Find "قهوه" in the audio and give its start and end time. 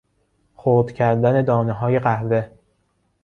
1.99-2.49